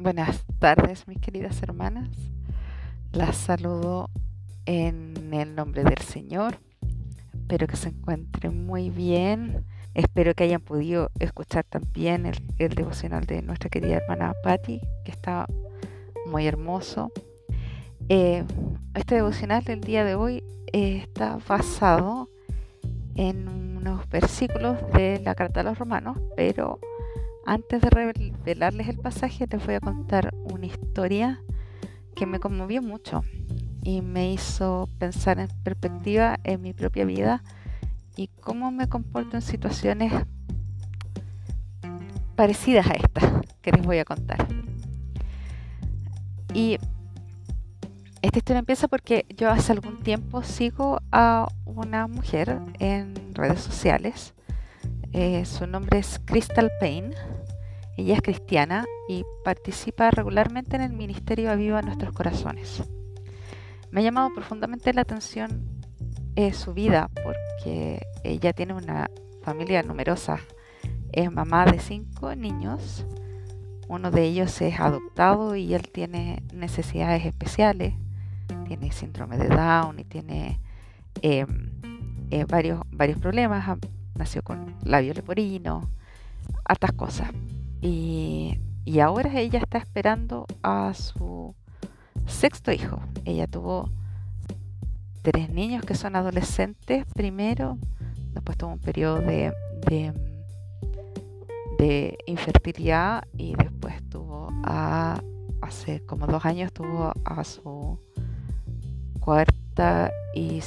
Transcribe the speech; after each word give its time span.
Buenas 0.00 0.46
tardes, 0.58 1.06
mis 1.06 1.20
queridas 1.20 1.62
hermanas. 1.62 2.08
Las 3.12 3.36
saludo 3.36 4.08
en 4.64 5.34
el 5.34 5.54
nombre 5.54 5.84
del 5.84 5.98
Señor. 5.98 6.58
Espero 7.34 7.66
que 7.66 7.76
se 7.76 7.90
encuentren 7.90 8.64
muy 8.64 8.88
bien. 8.88 9.62
Espero 9.92 10.32
que 10.34 10.44
hayan 10.44 10.62
podido 10.62 11.10
escuchar 11.18 11.64
también 11.64 12.24
el, 12.24 12.74
devocional 12.74 13.26
de 13.26 13.42
nuestra 13.42 13.68
querida 13.68 13.96
hermana 13.96 14.32
Patti, 14.42 14.80
que 15.04 15.10
está 15.10 15.46
muy 16.24 16.46
hermoso. 16.46 17.12
Eh, 18.08 18.42
este 18.94 19.16
devocional 19.16 19.64
del 19.64 19.82
día 19.82 20.02
de 20.02 20.14
hoy 20.14 20.42
eh, 20.72 20.96
está 20.96 21.38
basado 21.46 22.30
en 23.16 23.48
unos 23.48 24.08
versículos 24.08 24.78
de 24.94 25.20
la 25.22 25.34
carta 25.34 25.60
a 25.60 25.64
los 25.64 25.78
romanos, 25.78 26.16
pero 26.36 26.80
antes 27.46 27.80
de 27.80 27.90
revelarles 27.90 28.88
el 28.88 28.98
pasaje, 28.98 29.46
les 29.50 29.64
voy 29.64 29.74
a 29.74 29.80
contar 29.80 30.34
una 30.34 30.66
historia 30.66 31.42
que 32.14 32.26
me 32.26 32.40
conmovió 32.40 32.82
mucho 32.82 33.22
y 33.82 34.02
me 34.02 34.32
hizo 34.32 34.88
pensar 34.98 35.38
en 35.38 35.48
perspectiva 35.62 36.38
en 36.44 36.62
mi 36.62 36.72
propia 36.72 37.04
vida 37.04 37.42
y 38.16 38.28
cómo 38.28 38.70
me 38.70 38.88
comporto 38.88 39.36
en 39.36 39.42
situaciones 39.42 40.12
parecidas 42.36 42.86
a 42.86 42.94
estas 42.94 43.24
que 43.62 43.72
les 43.72 43.82
voy 43.82 43.98
a 43.98 44.04
contar. 44.04 44.46
Y 46.52 46.78
esta 48.22 48.38
historia 48.38 48.58
empieza 48.58 48.88
porque 48.88 49.24
yo 49.36 49.50
hace 49.50 49.72
algún 49.72 50.02
tiempo 50.02 50.42
sigo 50.42 51.00
a 51.10 51.48
una 51.64 52.06
mujer 52.06 52.60
en 52.78 53.34
redes 53.34 53.60
sociales. 53.60 54.34
Eh, 55.12 55.44
su 55.44 55.66
nombre 55.66 55.98
es 55.98 56.20
Crystal 56.24 56.70
Payne 56.80 57.14
ella 58.00 58.14
es 58.14 58.22
cristiana 58.22 58.86
y 59.08 59.26
participa 59.44 60.10
regularmente 60.10 60.74
en 60.74 60.80
el 60.80 60.92
ministerio 60.94 61.50
Aviva 61.50 61.82
Nuestros 61.82 62.14
Corazones. 62.14 62.82
Me 63.90 64.00
ha 64.00 64.04
llamado 64.04 64.32
profundamente 64.32 64.94
la 64.94 65.02
atención 65.02 65.68
eh, 66.34 66.54
su 66.54 66.72
vida 66.72 67.10
porque 67.22 68.00
ella 68.24 68.54
tiene 68.54 68.72
una 68.72 69.10
familia 69.42 69.82
numerosa. 69.82 70.38
Es 71.12 71.30
mamá 71.30 71.66
de 71.66 71.78
cinco 71.78 72.34
niños. 72.34 73.04
Uno 73.86 74.10
de 74.10 74.24
ellos 74.24 74.58
es 74.62 74.80
adoptado 74.80 75.54
y 75.54 75.74
él 75.74 75.90
tiene 75.90 76.42
necesidades 76.54 77.26
especiales. 77.26 77.92
Tiene 78.66 78.92
síndrome 78.92 79.36
de 79.36 79.48
Down 79.48 79.98
y 79.98 80.04
tiene 80.04 80.58
em, 81.20 81.72
eh, 82.30 82.46
varios, 82.48 82.80
varios 82.92 83.18
problemas. 83.18 83.78
Nació 84.20 84.42
con 84.42 84.76
labio 84.84 85.14
leporino, 85.14 85.88
hartas 86.62 86.92
cosas. 86.92 87.30
Y, 87.80 88.58
ahora 89.02 89.40
ella 89.40 89.60
está 89.60 89.78
esperando 89.78 90.46
a 90.62 90.92
su 90.92 91.54
sexto 92.26 92.70
hijo. 92.70 93.00
Ella 93.24 93.46
tuvo 93.46 93.88
tres 95.22 95.48
niños 95.48 95.86
que 95.86 95.94
son 95.94 96.16
adolescentes 96.16 97.06
primero, 97.14 97.78
después 98.34 98.58
tuvo 98.58 98.72
un 98.72 98.78
periodo 98.78 99.20
de, 99.20 99.54
de, 101.78 102.18
infertilidad 102.26 103.24
y 103.38 103.54
después 103.54 104.06
tuvo 104.10 104.50
a, 104.64 105.22
hace 105.62 106.04
como 106.04 106.26
dos 106.26 106.44
años 106.44 106.74
tuvo 106.74 107.14
a 107.24 107.42
su 107.42 107.98
cuarta 109.18 110.12
y, 110.34 110.60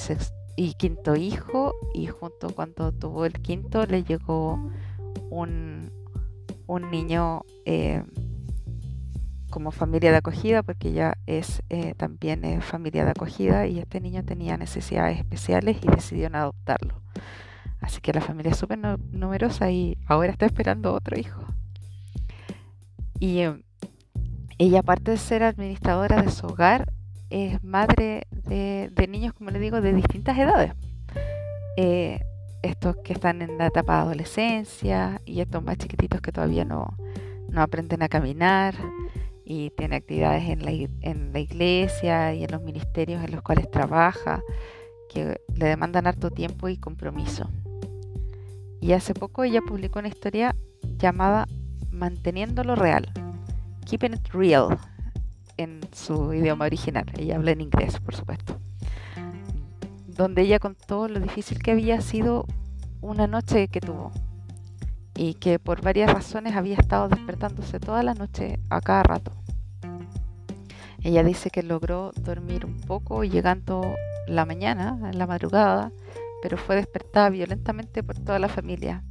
y 0.56 0.73
quinto 0.76 1.16
hijo 1.16 1.73
y 1.94 2.08
junto 2.08 2.50
cuando 2.50 2.92
tuvo 2.92 3.26
el 3.26 3.34
quinto 3.34 3.86
le 3.86 4.04
llegó 4.04 4.60
un, 5.30 5.92
un 6.68 6.92
niño 6.92 7.42
eh, 7.66 8.04
como 9.50 9.70
familia 9.70 10.11
de 10.11 10.17
acogida, 10.17 10.64
porque 10.64 10.89
ella 10.89 11.17
es 11.27 11.61
eh, 11.70 11.94
también 11.95 12.44
es 12.44 12.66
familia 12.66 13.05
de 13.05 13.11
acogida 13.11 13.67
y 13.67 13.80
este 13.80 14.02
niño 14.02 14.23
tenía 14.23 14.58
necesidades 14.58 15.20
especiales 15.20 15.77
y 15.83 15.88
decidieron 15.88 16.36
adoptarlo. 16.36 17.02
Así 17.80 18.02
que 18.02 18.14
la 18.14 18.22
familia 18.22 18.54
es 18.54 18.58
súper 18.58 18.80
numerosa 18.80 19.70
y 19.70 19.98
ahora 20.08 20.32
está 20.32 20.45
esperando 20.45 20.94
otro 20.94 21.20
hijo. 21.20 21.44
Y 23.20 23.39
eh, 23.39 23.64
ella, 24.58 24.80
aparte 24.80 25.11
de 25.11 25.17
ser 25.17 25.44
administradora 25.44 26.22
de 26.22 26.32
su 26.32 26.48
hogar, 26.48 26.92
es 27.30 27.64
madre 27.64 28.23
de, 28.45 29.08
niños, 29.09 29.33
como 29.33 29.49
le 29.52 29.59
digo, 29.59 29.81
de 29.81 29.93
distintas 29.93 30.37
edades 30.37 30.73
estos 32.64 32.95
que 33.04 33.14
están 33.14 33.42
en 33.42 33.58
la 33.58 33.67
etapa 33.67 33.98
de 33.98 34.02
adolescencia 34.04 35.21
y 35.26 35.42
estos 35.42 35.61
más 35.64 35.77
chiquititos 35.77 36.21
que 36.21 36.31
todavía 36.31 36.65
no, 36.65 36.98
aprenden 37.55 38.02
a 38.02 38.09
caminar 38.09 38.73
y 39.45 39.70
tiene 39.71 39.98
actividades 39.98 40.49
en 40.49 40.65
la, 40.65 40.71
en 40.71 41.33
la 41.33 41.39
iglesia 41.39 42.33
y 42.33 42.43
en 42.45 42.52
los 42.52 42.61
ministerios 42.61 43.23
en 43.23 43.32
los 43.32 43.42
cuales 43.42 43.70
trabaja 43.70 44.42
que 45.09 45.42
le 45.53 45.65
demandan 45.65 46.08
harto 46.08 46.32
tiempo 46.32 46.70
y 46.70 46.77
compromiso. 46.77 47.49
Y 48.82 48.93
hace 48.93 49.14
poco 49.14 49.43
ella 49.43 49.61
publicó 49.61 49.99
una 49.99 50.08
historia 50.08 50.55
llamada 50.98 51.48
Manteniendo 51.92 52.64
lo 52.64 52.76
real, 52.76 53.11
Keeping 53.86 54.15
It 54.15 54.27
Real, 54.33 54.77
en 55.58 55.81
su 55.91 56.33
idioma 56.33 56.65
original. 56.65 57.05
Ella 57.17 57.36
habla 57.36 57.52
en 57.52 57.61
inglés, 57.61 57.99
por 57.99 58.15
supuesto 58.15 58.59
donde 60.15 60.43
ella 60.43 60.59
contó 60.59 61.08
lo 61.08 61.19
difícil 61.19 61.61
que 61.61 61.71
había 61.71 61.99
sido 62.02 62.45
una 63.02 63.27
noche 63.27 63.67
que 63.67 63.81
tuvo 63.81 64.11
y 65.15 65.36
que 65.36 65.59
por 65.59 65.81
varias 65.81 66.11
razones 66.11 66.55
había 66.55 66.75
estado 66.75 67.09
despertándose 67.09 67.80
toda 67.80 68.03
la 68.03 68.14
noche 68.14 68.59
a 68.69 68.81
cada 68.81 69.03
rato. 69.03 69.31
Ella 71.02 71.23
dice 71.23 71.49
que 71.49 71.64
logró 71.64 72.11
dormir 72.15 72.65
un 72.65 72.80
poco 72.80 73.23
llegando 73.23 73.81
la 74.27 74.45
mañana, 74.45 74.97
en 75.11 75.17
la 75.17 75.27
madrugada, 75.27 75.91
pero 76.41 76.58
fue 76.58 76.75
despertada 76.75 77.30
violentamente 77.30 78.03
por 78.03 78.17
toda 78.17 78.39
la 78.39 78.47
familia, 78.47 79.03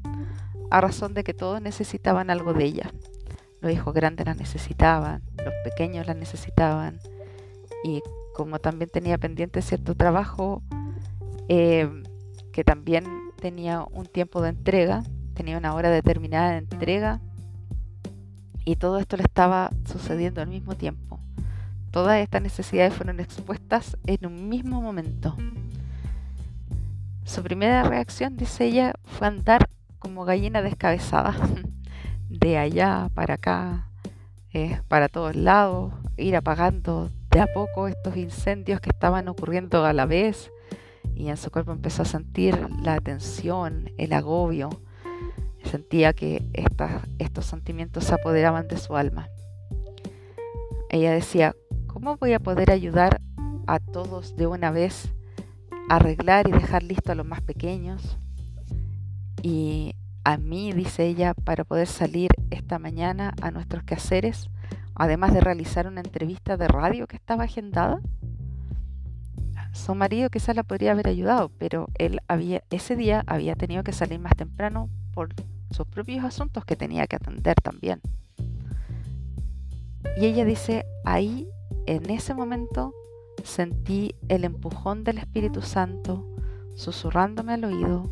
a 0.71 0.81
razón 0.81 1.13
de 1.13 1.23
que 1.23 1.35
todos 1.35 1.61
necesitaban 1.61 2.31
algo 2.31 2.55
de 2.55 2.65
ella. 2.65 2.91
Los 3.63 3.73
hijos 3.73 3.95
grandes 3.95 4.27
la 4.27 4.35
necesitaban, 4.35 5.23
los 5.43 5.55
pequeños 5.65 6.07
la 6.07 6.15
necesitaban, 6.15 6.99
y 7.85 8.03
como 8.35 8.59
también 8.59 8.91
tenía 8.91 9.17
pendiente 9.17 9.63
cierto 9.63 9.95
trabajo, 9.95 10.63
eh, 11.49 11.89
que 12.53 12.65
también 12.65 13.05
tenía 13.41 13.85
un 13.91 14.07
tiempo 14.07 14.43
de 14.43 14.51
entrega, 14.51 15.03
tenía 15.35 15.59
una 15.59 15.75
hora 15.75 15.91
determinada 15.91 16.51
de 16.51 16.59
entrega 16.59 17.21
y 18.65 18.77
todo 18.77 18.99
esto 18.99 19.17
le 19.17 19.25
estaba 19.25 19.71
sucediendo 19.85 20.41
al 20.41 20.49
mismo 20.49 20.77
tiempo. 20.77 21.19
Todas 21.91 22.19
estas 22.21 22.43
necesidades 22.43 22.95
fueron 22.95 23.21
expuestas 23.21 23.97
en 24.07 24.27
un 24.27 24.49
mismo 24.49 24.81
momento. 24.81 25.37
Su 27.25 27.43
primera 27.43 27.83
reacción, 27.83 28.37
dice 28.37 28.65
ella, 28.65 28.95
fue 29.05 29.27
andar 29.27 29.69
como 29.99 30.25
gallina 30.25 30.63
descabezada, 30.63 31.35
de 32.33 32.57
allá 32.57 33.11
para 33.15 33.35
acá, 33.35 33.89
eh, 34.55 34.81
para 34.89 35.09
todos 35.09 35.37
lados, 35.37 35.93
ir 36.17 36.35
apagando 36.35 37.11
de 37.31 37.41
a 37.41 37.47
poco 37.53 37.89
estos 37.89 38.17
incendios 38.17 38.81
que 38.81 38.91
estaban 38.91 39.29
ocurriendo 39.29 39.85
a 39.85 39.93
la 39.93 40.07
vez, 40.07 40.51
y 41.15 41.29
en 41.29 41.37
su 41.37 41.51
cuerpo 41.51 41.73
empezó 41.73 42.03
a 42.03 42.07
sentir 42.07 42.59
la 42.83 42.99
tensión, 43.01 43.91
el 43.99 44.13
agobio. 44.13 44.71
Sentía 45.65 46.13
que 46.13 46.43
estos 47.19 47.47
sentimientos 47.47 48.05
se 48.05 48.15
apoderaban 48.15 48.67
de 48.67 48.79
su 48.79 48.97
alma. 48.97 49.29
Ella 50.89 51.13
decía, 51.13 51.55
¿cómo 51.87 52.17
voy 52.17 52.33
a 52.33 52.41
poder 52.41 52.71
ayudar 52.71 53.21
a 53.67 53.79
todos 53.79 54.37
de 54.37 54.47
una 54.47 54.71
vez 54.71 55.13
a 55.89 55.97
arreglar 55.97 56.49
y 56.49 56.53
dejar 56.53 56.83
listo 56.83 57.13
a 57.13 57.15
los 57.15 57.27
más 57.27 57.43
pequeños? 57.43 58.19
Y 59.43 59.95
a 60.25 60.37
mí, 60.37 60.73
dice 60.73 61.07
ella, 61.07 61.35
para 61.35 61.65
poder 61.65 61.87
salir 61.87 62.31
esta 62.51 62.79
mañana 62.79 63.35
a 63.43 63.51
nuestros 63.51 63.83
quehaceres, 63.85 64.51
además 64.95 65.33
de 65.33 65.41
realizar 65.41 65.87
una 65.87 66.01
entrevista 66.01 66.57
de 66.57 66.69
radio 66.69 67.07
que 67.07 67.17
estaba 67.17 67.45
agendada 67.45 68.01
su 69.73 69.95
marido 69.95 70.29
quizás 70.29 70.55
la 70.55 70.63
podría 70.63 70.93
haber 70.93 71.09
ayudado, 71.09 71.51
pero 71.59 71.89
él 71.97 72.21
había 72.29 72.63
ese 72.71 72.95
día 72.95 73.25
había 73.27 73.57
tenido 73.57 73.83
que 73.83 73.93
salir 73.93 74.21
más 74.21 74.37
temprano 74.37 74.91
por 75.15 75.31
sus 75.71 75.87
propios 75.87 76.25
asuntos 76.25 76.65
que 76.65 76.77
tenía 76.77 77.07
que 77.07 77.17
atender 77.17 77.57
también. 77.63 78.01
Y 80.19 80.27
ella 80.27 80.45
dice, 80.45 80.85
ahí, 81.05 81.49
en 81.87 82.11
ese 82.11 82.35
momento, 82.35 82.93
sentí 83.45 84.15
el 84.29 84.45
empujón 84.45 85.05
del 85.05 85.19
Espíritu 85.19 85.63
Santo 85.63 86.29
susurrándome 86.75 87.55
al 87.55 87.65
oído, 87.65 88.11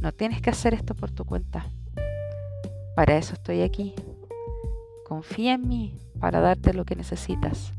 no 0.00 0.12
tienes 0.12 0.40
que 0.40 0.50
hacer 0.50 0.74
esto 0.74 0.94
por 0.94 1.10
tu 1.10 1.24
cuenta. 1.24 1.66
Para 2.94 3.16
eso 3.16 3.34
estoy 3.34 3.62
aquí. 3.62 3.94
Confía 5.06 5.54
en 5.54 5.68
mí 5.68 5.98
para 6.20 6.40
darte 6.40 6.74
lo 6.74 6.84
que 6.84 6.96
necesitas, 6.96 7.72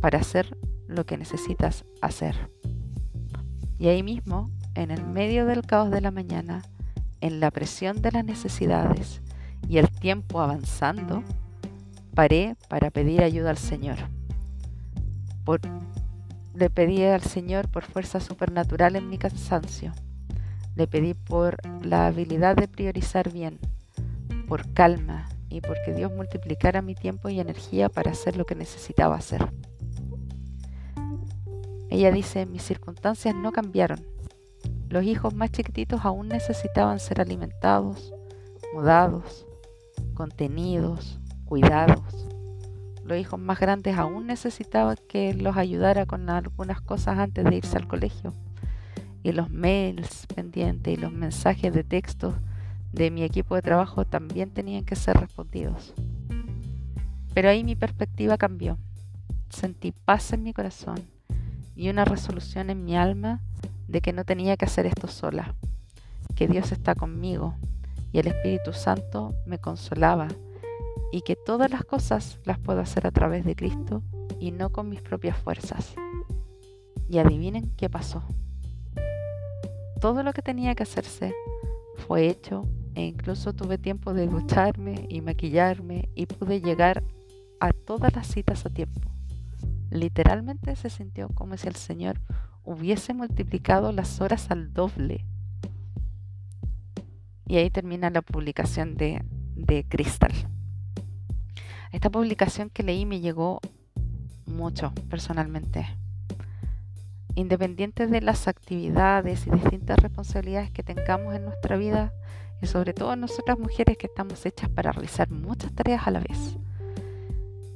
para 0.00 0.18
hacer 0.18 0.56
lo 0.86 1.06
que 1.06 1.16
necesitas 1.16 1.84
hacer. 2.00 2.50
Y 3.78 3.88
ahí 3.88 4.02
mismo, 4.02 4.50
en 4.74 4.90
el 4.90 5.04
medio 5.04 5.46
del 5.46 5.62
caos 5.62 5.90
de 5.90 6.00
la 6.00 6.10
mañana, 6.10 6.62
en 7.20 7.40
la 7.40 7.50
presión 7.50 8.02
de 8.02 8.12
las 8.12 8.24
necesidades 8.24 9.22
y 9.68 9.78
el 9.78 9.90
tiempo 9.90 10.40
avanzando, 10.40 11.22
paré 12.14 12.56
para 12.68 12.90
pedir 12.90 13.22
ayuda 13.22 13.50
al 13.50 13.58
Señor. 13.58 13.96
le 16.54 16.70
pedí 16.70 17.02
al 17.02 17.22
Señor 17.22 17.68
por 17.68 17.84
fuerza 17.84 18.20
supernatural 18.20 18.96
en 18.96 19.08
mi 19.08 19.18
cansancio. 19.18 19.92
Le 20.74 20.86
pedí 20.86 21.14
por 21.14 21.56
la 21.84 22.06
habilidad 22.06 22.56
de 22.56 22.68
priorizar 22.68 23.32
bien, 23.32 23.58
por 24.48 24.72
calma 24.72 25.28
y 25.48 25.60
porque 25.60 25.94
Dios 25.94 26.12
multiplicara 26.12 26.82
mi 26.82 26.94
tiempo 26.94 27.28
y 27.28 27.38
energía 27.38 27.88
para 27.88 28.10
hacer 28.10 28.36
lo 28.36 28.44
que 28.44 28.54
necesitaba 28.54 29.16
hacer. 29.16 29.52
Ella 31.90 32.10
dice, 32.10 32.44
mis 32.44 32.62
circunstancias 32.62 33.36
no 33.36 33.52
cambiaron. 33.52 34.04
Los 34.88 35.04
hijos 35.04 35.34
más 35.34 35.52
chiquititos 35.52 36.04
aún 36.04 36.28
necesitaban 36.28 36.98
ser 36.98 37.20
alimentados, 37.20 38.12
mudados, 38.74 39.46
contenidos, 40.14 41.20
cuidados. 41.44 42.26
Los 43.04 43.18
hijos 43.18 43.38
más 43.38 43.60
grandes 43.60 43.96
aún 43.96 44.26
necesitaban 44.26 44.96
que 45.08 45.34
los 45.34 45.56
ayudara 45.56 46.06
con 46.06 46.28
algunas 46.30 46.80
cosas 46.80 47.18
antes 47.18 47.44
de 47.44 47.56
irse 47.56 47.76
al 47.76 47.86
colegio. 47.86 48.32
Y 49.24 49.32
los 49.32 49.50
mails 49.50 50.28
pendientes 50.32 50.96
y 50.96 50.96
los 50.96 51.10
mensajes 51.10 51.74
de 51.74 51.82
texto 51.82 52.36
de 52.92 53.10
mi 53.10 53.24
equipo 53.24 53.56
de 53.56 53.62
trabajo 53.62 54.04
también 54.04 54.50
tenían 54.50 54.84
que 54.84 54.94
ser 54.94 55.16
respondidos. 55.16 55.94
Pero 57.34 57.48
ahí 57.48 57.64
mi 57.64 57.74
perspectiva 57.74 58.38
cambió. 58.38 58.78
Sentí 59.48 59.90
paz 59.90 60.32
en 60.32 60.44
mi 60.44 60.52
corazón 60.52 61.00
y 61.74 61.88
una 61.88 62.04
resolución 62.04 62.70
en 62.70 62.84
mi 62.84 62.96
alma 62.96 63.40
de 63.88 64.00
que 64.00 64.12
no 64.12 64.24
tenía 64.24 64.56
que 64.56 64.66
hacer 64.66 64.86
esto 64.86 65.08
sola, 65.08 65.54
que 66.36 66.46
Dios 66.46 66.70
está 66.70 66.94
conmigo 66.94 67.56
y 68.12 68.20
el 68.20 68.28
Espíritu 68.28 68.72
Santo 68.72 69.34
me 69.44 69.58
consolaba 69.58 70.28
y 71.10 71.22
que 71.22 71.34
todas 71.34 71.70
las 71.70 71.84
cosas 71.84 72.38
las 72.44 72.58
puedo 72.58 72.80
hacer 72.80 73.06
a 73.06 73.10
través 73.10 73.44
de 73.44 73.56
Cristo 73.56 74.02
y 74.38 74.52
no 74.52 74.70
con 74.70 74.88
mis 74.88 75.02
propias 75.02 75.36
fuerzas. 75.36 75.94
Y 77.08 77.18
adivinen 77.18 77.72
qué 77.76 77.90
pasó. 77.90 78.22
Todo 80.04 80.22
lo 80.22 80.34
que 80.34 80.42
tenía 80.42 80.74
que 80.74 80.82
hacerse 80.82 81.34
fue 81.96 82.28
hecho 82.28 82.68
e 82.94 83.06
incluso 83.06 83.54
tuve 83.54 83.78
tiempo 83.78 84.12
de 84.12 84.26
ducharme 84.26 85.06
y 85.08 85.22
maquillarme 85.22 86.10
y 86.14 86.26
pude 86.26 86.60
llegar 86.60 87.02
a 87.58 87.72
todas 87.72 88.14
las 88.14 88.26
citas 88.26 88.66
a 88.66 88.68
tiempo. 88.68 89.00
Literalmente 89.88 90.76
se 90.76 90.90
sintió 90.90 91.30
como 91.30 91.56
si 91.56 91.68
el 91.68 91.76
Señor 91.76 92.20
hubiese 92.64 93.14
multiplicado 93.14 93.92
las 93.92 94.20
horas 94.20 94.50
al 94.50 94.74
doble. 94.74 95.24
Y 97.46 97.56
ahí 97.56 97.70
termina 97.70 98.10
la 98.10 98.20
publicación 98.20 98.96
de, 98.96 99.24
de 99.56 99.86
Crystal. 99.88 100.34
Esta 101.92 102.10
publicación 102.10 102.68
que 102.68 102.82
leí 102.82 103.06
me 103.06 103.20
llegó 103.20 103.62
mucho 104.44 104.92
personalmente. 105.08 105.86
Independiente 107.36 108.06
de 108.06 108.20
las 108.20 108.46
actividades 108.46 109.46
y 109.46 109.50
distintas 109.50 109.98
responsabilidades 109.98 110.70
que 110.70 110.82
tengamos 110.82 111.34
en 111.34 111.44
nuestra 111.44 111.76
vida, 111.76 112.12
y 112.62 112.66
sobre 112.66 112.94
todo 112.94 113.16
nosotras 113.16 113.58
mujeres 113.58 113.98
que 113.98 114.06
estamos 114.06 114.46
hechas 114.46 114.70
para 114.70 114.92
realizar 114.92 115.30
muchas 115.30 115.72
tareas 115.72 116.06
a 116.06 116.10
la 116.10 116.20
vez, 116.20 116.56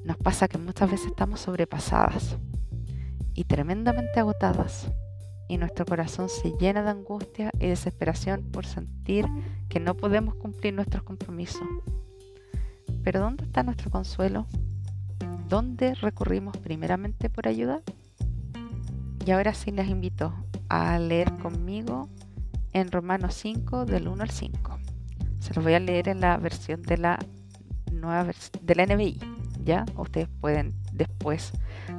nos 0.05 0.17
pasa 0.17 0.49
que 0.49 0.59
muchas 0.59 0.91
veces 0.91 1.09
estamos 1.09 1.41
sobrepasadas 1.41 2.39
y 3.35 3.45
tremendamente 3.45 4.21
agotadas 4.21 4.91
y 5.49 5.57
nuestro 5.57 5.87
corazón 5.87 6.29
se 6.29 6.53
llena 6.59 6.83
de 6.83 6.91
angustia 6.91 7.51
y 7.59 7.67
desesperación 7.67 8.45
por 8.53 8.67
sentir 8.67 9.27
que 9.69 9.81
no 9.81 9.97
podemos 9.97 10.35
cumplir 10.35 10.75
nuestros 10.75 11.03
compromisos. 11.03 11.67
Pero 13.03 13.21
¿dónde 13.21 13.45
está 13.45 13.63
nuestro 13.63 13.91
consuelo? 13.91 14.47
¿Dónde 15.49 15.95
recurrimos 15.95 16.57
primeramente 16.59 17.31
por 17.31 17.49
ayuda? 17.49 17.81
Y 19.29 19.31
ahora 19.31 19.53
sí 19.53 19.71
les 19.73 19.91
invito 19.91 20.33
a 20.71 20.99
leer 20.99 21.31
conmigo 21.35 22.09
en 22.73 22.91
Romanos 22.91 23.35
5 23.35 23.85
del 23.85 24.09
1 24.09 24.23
al 24.23 24.31
5. 24.31 24.79
Se 25.39 25.53
los 25.53 25.63
voy 25.63 25.75
a 25.75 25.81
leer 25.81 26.09
en 26.09 26.23
la 26.23 26.39
versión 26.39 26.81
de 26.81 26.97
la 26.97 27.19
nueva 27.93 28.33
de 28.63 28.75
la 28.75 28.87
NBI. 28.87 29.21
¿ya? 29.63 29.85
Ustedes 29.97 30.31
pueden 30.41 30.73
después 30.95 31.53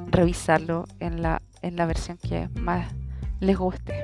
revisarlo 0.08 0.86
en 0.98 1.22
la, 1.22 1.40
en 1.62 1.76
la 1.76 1.86
versión 1.86 2.18
que 2.18 2.48
más 2.58 2.92
les 3.38 3.56
guste. 3.56 3.94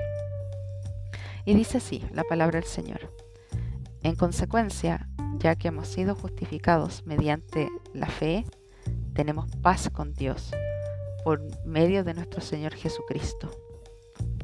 Y 1.44 1.54
dice 1.54 1.78
así 1.78 2.04
la 2.12 2.22
palabra 2.22 2.60
del 2.60 2.68
Señor. 2.68 3.12
En 4.04 4.14
consecuencia, 4.14 5.08
ya 5.38 5.56
que 5.56 5.66
hemos 5.66 5.88
sido 5.88 6.14
justificados 6.14 7.02
mediante 7.06 7.70
la 7.92 8.06
fe, 8.06 8.44
tenemos 9.14 9.50
paz 9.62 9.90
con 9.90 10.14
Dios 10.14 10.52
por 11.26 11.42
medio 11.66 12.04
de 12.04 12.14
nuestro 12.14 12.40
Señor 12.40 12.72
Jesucristo. 12.76 13.50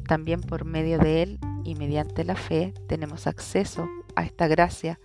También 0.05 0.41
por 0.41 0.65
medio 0.65 0.99
de 0.99 1.23
Él 1.23 1.39
y 1.63 1.75
mediante 1.75 2.25
la 2.25 2.35
fe 2.35 2.73
tenemos 2.89 3.25
acceso 3.25 3.87
a 4.17 4.25
esta 4.25 4.49
gracia 4.49 4.99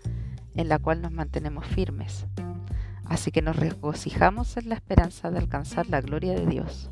en 0.56 0.68
la 0.68 0.80
cual 0.80 1.00
nos 1.00 1.12
mantenemos 1.12 1.64
firmes. 1.64 2.26
Así 3.04 3.30
que 3.30 3.42
nos 3.42 3.54
regocijamos 3.54 4.56
en 4.56 4.70
la 4.70 4.74
esperanza 4.74 5.30
de 5.30 5.38
alcanzar 5.38 5.86
la 5.86 6.00
gloria 6.00 6.34
de 6.34 6.46
Dios. 6.46 6.90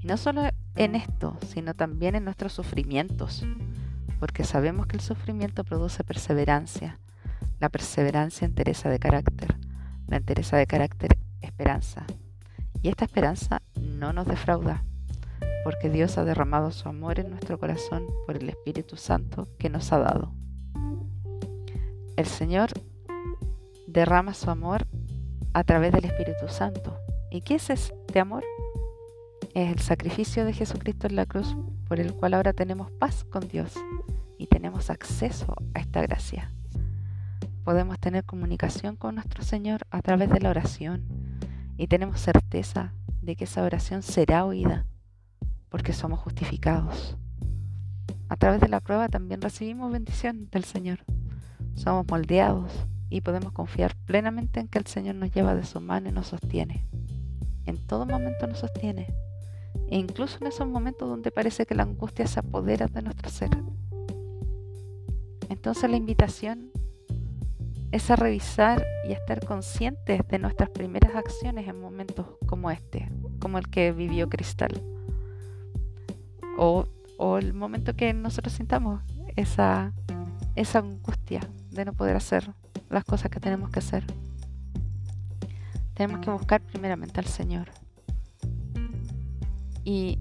Y 0.00 0.06
no 0.06 0.16
solo 0.16 0.44
en 0.76 0.94
esto, 0.94 1.36
sino 1.46 1.74
también 1.74 2.14
en 2.14 2.24
nuestros 2.24 2.54
sufrimientos, 2.54 3.44
porque 4.18 4.44
sabemos 4.44 4.86
que 4.86 4.96
el 4.96 5.02
sufrimiento 5.02 5.62
produce 5.62 6.04
perseverancia, 6.04 6.98
la 7.60 7.68
perseverancia 7.68 8.46
entereza 8.46 8.88
de 8.88 8.98
carácter, 8.98 9.58
la 10.06 10.16
entereza 10.16 10.56
de 10.56 10.66
carácter 10.66 11.18
esperanza. 11.42 12.06
Y 12.86 12.88
esta 12.88 13.04
esperanza 13.04 13.62
no 13.80 14.12
nos 14.12 14.28
defrauda, 14.28 14.84
porque 15.64 15.90
Dios 15.90 16.18
ha 16.18 16.24
derramado 16.24 16.70
su 16.70 16.88
amor 16.88 17.18
en 17.18 17.30
nuestro 17.30 17.58
corazón 17.58 18.06
por 18.26 18.36
el 18.36 18.48
Espíritu 18.48 18.96
Santo 18.96 19.48
que 19.58 19.68
nos 19.68 19.92
ha 19.92 19.98
dado. 19.98 20.32
El 22.16 22.26
Señor 22.26 22.70
derrama 23.88 24.34
su 24.34 24.50
amor 24.50 24.86
a 25.52 25.64
través 25.64 25.90
del 25.90 26.04
Espíritu 26.04 26.46
Santo. 26.46 26.96
¿Y 27.32 27.40
qué 27.40 27.56
es 27.56 27.70
este 27.70 28.20
amor? 28.20 28.44
Es 29.52 29.72
el 29.72 29.80
sacrificio 29.80 30.44
de 30.44 30.52
Jesucristo 30.52 31.08
en 31.08 31.16
la 31.16 31.26
cruz 31.26 31.56
por 31.88 31.98
el 31.98 32.14
cual 32.14 32.34
ahora 32.34 32.52
tenemos 32.52 32.92
paz 32.92 33.24
con 33.24 33.48
Dios 33.48 33.74
y 34.38 34.46
tenemos 34.46 34.90
acceso 34.90 35.56
a 35.74 35.80
esta 35.80 36.02
gracia. 36.02 36.52
Podemos 37.64 37.98
tener 37.98 38.22
comunicación 38.22 38.94
con 38.94 39.16
nuestro 39.16 39.42
Señor 39.42 39.80
a 39.90 40.02
través 40.02 40.30
de 40.30 40.38
la 40.38 40.50
oración 40.50 41.15
y 41.76 41.88
tenemos 41.88 42.20
certeza 42.20 42.92
de 43.22 43.36
que 43.36 43.44
esa 43.44 43.62
oración 43.62 44.02
será 44.02 44.44
oída 44.44 44.86
porque 45.68 45.92
somos 45.92 46.20
justificados. 46.20 47.16
A 48.28 48.36
través 48.36 48.60
de 48.60 48.68
la 48.68 48.80
prueba 48.80 49.08
también 49.08 49.40
recibimos 49.40 49.92
bendición 49.92 50.48
del 50.50 50.64
Señor. 50.64 51.04
Somos 51.74 52.06
moldeados 52.08 52.72
y 53.10 53.20
podemos 53.20 53.52
confiar 53.52 53.94
plenamente 54.06 54.60
en 54.60 54.68
que 54.68 54.78
el 54.78 54.86
Señor 54.86 55.14
nos 55.16 55.30
lleva 55.30 55.54
de 55.54 55.64
su 55.64 55.80
mano 55.80 56.08
y 56.08 56.12
nos 56.12 56.28
sostiene. 56.28 56.86
En 57.66 57.76
todo 57.86 58.06
momento 58.06 58.46
nos 58.46 58.58
sostiene, 58.58 59.06
e 59.88 59.98
incluso 59.98 60.38
en 60.40 60.46
esos 60.46 60.66
momentos 60.66 61.08
donde 61.08 61.30
parece 61.30 61.66
que 61.66 61.74
la 61.74 61.82
angustia 61.82 62.26
se 62.26 62.40
apodera 62.40 62.86
de 62.86 63.02
nuestro 63.02 63.28
ser. 63.28 63.50
Entonces 65.48 65.90
la 65.90 65.96
invitación 65.96 66.70
es 67.92 68.10
a 68.10 68.16
revisar 68.16 68.84
y 69.08 69.12
estar 69.12 69.44
conscientes 69.44 70.20
de 70.28 70.38
nuestras 70.38 70.70
primeras 70.70 71.14
acciones 71.14 71.68
en 71.68 71.80
momentos 71.80 72.26
como 72.46 72.70
este, 72.70 73.10
como 73.38 73.58
el 73.58 73.68
que 73.68 73.92
vivió 73.92 74.28
Cristal. 74.28 74.82
O, 76.58 76.86
o 77.18 77.38
el 77.38 77.54
momento 77.54 77.94
que 77.94 78.12
nosotros 78.12 78.54
sintamos 78.54 79.02
esa 79.36 79.92
angustia 80.74 81.40
de 81.70 81.84
no 81.84 81.92
poder 81.92 82.16
hacer 82.16 82.52
las 82.90 83.04
cosas 83.04 83.30
que 83.30 83.40
tenemos 83.40 83.70
que 83.70 83.78
hacer. 83.78 84.04
Tenemos 85.94 86.20
que 86.20 86.30
buscar 86.30 86.60
primeramente 86.60 87.20
al 87.20 87.26
Señor. 87.26 87.70
Y 89.84 90.18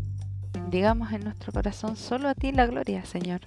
digamos 0.70 1.12
en 1.12 1.24
nuestro 1.24 1.52
corazón, 1.52 1.96
solo 1.96 2.30
a 2.30 2.36
ti 2.36 2.52
la 2.52 2.66
gloria, 2.66 3.04
Señor. 3.06 3.42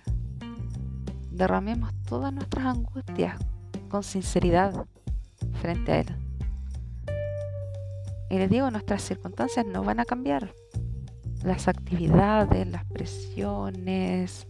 Derramemos 1.31 1.93
todas 2.05 2.33
nuestras 2.33 2.67
angustias 2.67 3.39
con 3.89 4.03
sinceridad 4.03 4.87
frente 5.61 5.93
a 5.93 6.01
Él. 6.01 6.17
Y 8.31 8.39
les 8.39 8.51
digo, 8.51 8.71
nuestras 8.71 9.03
circunstancias 9.03 9.65
no 9.67 9.83
van 9.83 10.01
a 10.01 10.05
cambiar. 10.05 10.55
Las 11.43 11.69
actividades, 11.69 12.67
las 12.67 12.85
presiones, 12.85 14.47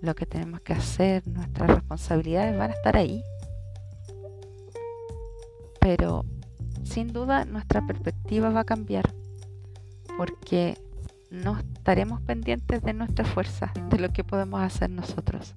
lo 0.00 0.14
que 0.14 0.24
tenemos 0.24 0.60
que 0.60 0.72
hacer, 0.72 1.26
nuestras 1.26 1.68
responsabilidades 1.68 2.56
van 2.56 2.70
a 2.70 2.74
estar 2.74 2.96
ahí 2.96 3.22
pero 5.86 6.24
sin 6.82 7.12
duda 7.12 7.44
nuestra 7.44 7.86
perspectiva 7.86 8.50
va 8.50 8.62
a 8.62 8.64
cambiar 8.64 9.14
porque 10.18 10.76
no 11.30 11.56
estaremos 11.58 12.20
pendientes 12.22 12.82
de 12.82 12.92
nuestra 12.92 13.24
fuerza, 13.24 13.72
de 13.88 14.00
lo 14.00 14.12
que 14.12 14.24
podemos 14.24 14.60
hacer 14.60 14.90
nosotros, 14.90 15.54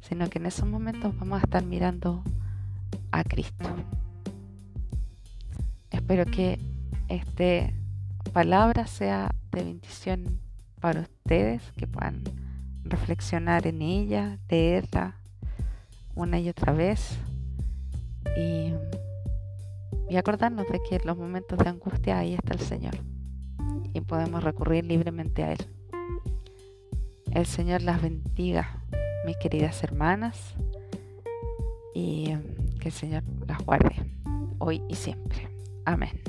sino 0.00 0.28
que 0.28 0.38
en 0.38 0.46
esos 0.46 0.68
momentos 0.68 1.16
vamos 1.18 1.40
a 1.40 1.44
estar 1.44 1.64
mirando 1.64 2.22
a 3.12 3.24
Cristo. 3.24 3.68
Espero 5.90 6.24
que 6.24 6.58
esta 7.08 7.72
palabra 8.32 8.86
sea 8.86 9.34
de 9.52 9.64
bendición 9.64 10.40
para 10.80 11.00
ustedes, 11.00 11.62
que 11.76 11.86
puedan 11.86 12.22
reflexionar 12.84 13.66
en 13.66 13.82
ella, 13.82 14.38
leerla 14.48 15.16
una 16.14 16.38
y 16.40 16.48
otra 16.48 16.72
vez 16.72 17.18
y, 18.36 18.72
y 20.08 20.16
acordarnos 20.16 20.66
de 20.68 20.80
que 20.88 20.96
en 20.96 21.06
los 21.06 21.16
momentos 21.16 21.58
de 21.58 21.68
angustia 21.68 22.18
ahí 22.18 22.34
está 22.34 22.54
el 22.54 22.60
Señor 22.60 22.94
y 23.92 24.00
podemos 24.00 24.42
recurrir 24.42 24.84
libremente 24.84 25.44
a 25.44 25.52
Él. 25.52 25.66
El 27.32 27.46
Señor 27.46 27.82
las 27.82 28.02
bendiga, 28.02 28.79
mis 29.24 29.36
queridas 29.36 29.82
hermanas, 29.82 30.54
y 31.94 32.34
que 32.80 32.88
el 32.88 32.92
Señor 32.92 33.22
las 33.46 33.64
guarde 33.64 33.94
hoy 34.58 34.82
y 34.88 34.94
siempre. 34.94 35.48
Amén. 35.84 36.22